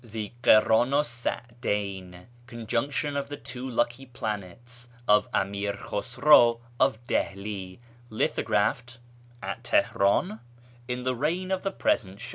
[0.03, 7.77] The Kirdnu 's Sadeyn(" Conjunction of the Two Luclcy Planets") of Amir Khusraw of Dihli.
[8.09, 8.97] Lithographed(?
[9.43, 10.39] at Teheran)
[10.87, 12.29] in the reign of the present Shah.